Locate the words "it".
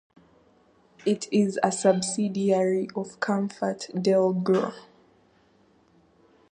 1.05-1.31